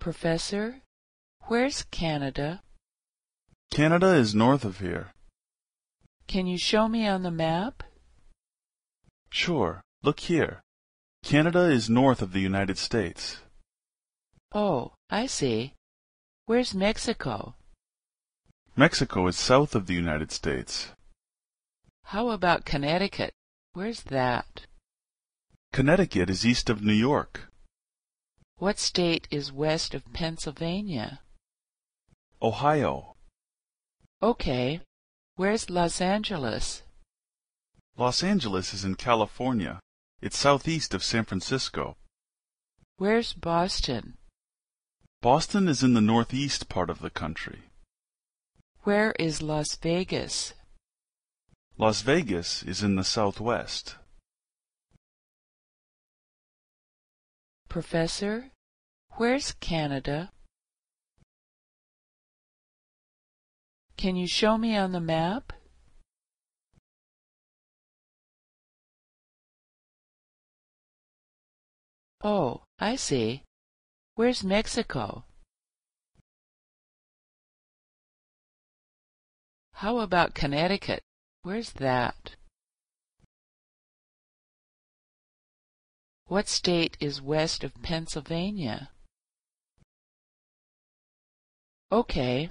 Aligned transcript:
Professor, 0.00 0.80
where's 1.48 1.82
Canada? 1.90 2.62
Canada 3.70 4.14
is 4.14 4.34
north 4.34 4.64
of 4.64 4.78
here. 4.78 5.12
Can 6.26 6.46
you 6.46 6.56
show 6.56 6.88
me 6.88 7.06
on 7.06 7.22
the 7.22 7.30
map? 7.30 7.82
Sure, 9.28 9.82
look 10.02 10.20
here. 10.20 10.62
Canada 11.22 11.64
is 11.70 11.90
north 11.90 12.22
of 12.22 12.32
the 12.32 12.40
United 12.40 12.78
States. 12.78 13.40
Oh, 14.54 14.94
I 15.10 15.26
see. 15.26 15.74
Where's 16.46 16.74
Mexico? 16.74 17.54
Mexico 18.74 19.26
is 19.26 19.36
south 19.36 19.74
of 19.74 19.86
the 19.86 19.94
United 19.94 20.32
States. 20.32 20.92
How 22.04 22.30
about 22.30 22.64
Connecticut? 22.64 23.34
Where's 23.74 24.04
that? 24.04 24.62
Connecticut 25.74 26.30
is 26.30 26.46
east 26.46 26.70
of 26.70 26.82
New 26.82 26.94
York. 26.94 27.49
What 28.60 28.78
state 28.78 29.26
is 29.30 29.50
west 29.50 29.94
of 29.94 30.12
Pennsylvania? 30.12 31.20
Ohio. 32.42 33.16
Okay. 34.22 34.82
Where's 35.36 35.70
Los 35.70 36.02
Angeles? 36.02 36.82
Los 37.96 38.22
Angeles 38.22 38.74
is 38.74 38.84
in 38.84 38.96
California. 38.96 39.80
It's 40.20 40.36
southeast 40.36 40.92
of 40.92 41.02
San 41.02 41.24
Francisco. 41.24 41.96
Where's 42.98 43.32
Boston? 43.32 44.18
Boston 45.22 45.66
is 45.66 45.82
in 45.82 45.94
the 45.94 46.02
northeast 46.02 46.68
part 46.68 46.90
of 46.90 47.00
the 47.00 47.08
country. 47.08 47.70
Where 48.82 49.12
is 49.18 49.40
Las 49.40 49.74
Vegas? 49.76 50.52
Las 51.78 52.02
Vegas 52.02 52.62
is 52.64 52.82
in 52.82 52.96
the 52.96 53.04
southwest. 53.04 53.96
Professor, 57.70 58.50
where's 59.12 59.52
Canada? 59.52 60.32
Can 63.96 64.16
you 64.16 64.26
show 64.26 64.58
me 64.58 64.76
on 64.76 64.90
the 64.90 64.98
map? 64.98 65.52
Oh, 72.24 72.62
I 72.80 72.96
see. 72.96 73.44
Where's 74.16 74.42
Mexico? 74.42 75.24
How 79.74 80.00
about 80.00 80.34
Connecticut? 80.34 81.02
Where's 81.44 81.70
that? 81.74 82.34
What 86.30 86.46
state 86.46 86.96
is 87.00 87.20
west 87.20 87.64
of 87.64 87.82
Pennsylvania? 87.82 88.90
Okay. 91.90 92.50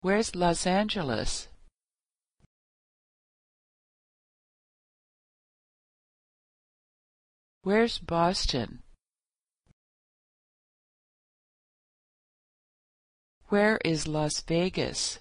Where's 0.00 0.36
Los 0.36 0.64
Angeles? 0.64 1.48
Where's 7.64 7.98
Boston? 7.98 8.84
Where 13.48 13.80
is 13.84 14.06
Las 14.06 14.40
Vegas? 14.42 15.18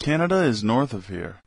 Canada 0.00 0.42
is 0.44 0.64
north 0.64 0.94
of 0.94 1.08
here. 1.08 1.42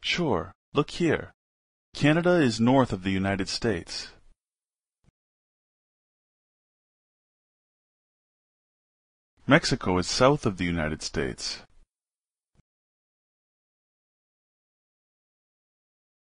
Sure, 0.00 0.50
look 0.74 0.90
here. 0.90 1.32
Canada 1.94 2.40
is 2.40 2.58
north 2.58 2.92
of 2.92 3.04
the 3.04 3.12
United 3.12 3.48
States. 3.48 4.08
Mexico 9.46 9.98
is 9.98 10.08
south 10.08 10.44
of 10.44 10.56
the 10.56 10.64
United 10.64 11.02
States. 11.02 11.62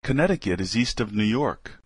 Connecticut 0.03 0.61
is 0.61 0.77
east 0.77 0.99
of 1.01 1.15
New 1.15 1.23
York. 1.23 1.79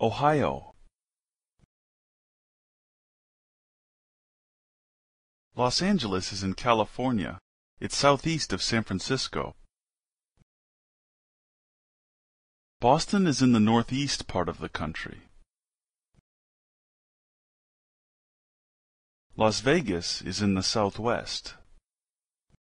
Ohio. 0.00 0.69
Los 5.56 5.82
Angeles 5.82 6.32
is 6.32 6.42
in 6.42 6.54
California. 6.54 7.38
It's 7.80 7.96
southeast 7.96 8.52
of 8.52 8.62
San 8.62 8.82
Francisco. 8.84 9.54
Boston 12.80 13.26
is 13.26 13.42
in 13.42 13.52
the 13.52 13.60
northeast 13.60 14.26
part 14.26 14.48
of 14.48 14.58
the 14.58 14.68
country. 14.68 15.22
Las 19.36 19.60
Vegas 19.60 20.22
is 20.22 20.40
in 20.40 20.54
the 20.54 20.62
southwest. 20.62 21.54